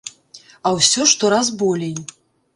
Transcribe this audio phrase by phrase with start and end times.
[0.69, 1.95] А ўсё штораз болей!